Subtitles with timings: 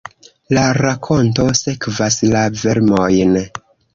[0.57, 3.37] La rakonto sekvas la vermojn.